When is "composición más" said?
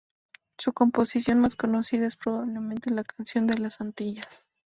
0.73-1.55